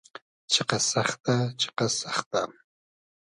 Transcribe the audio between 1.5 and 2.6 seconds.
چیقئس سئختۂ.....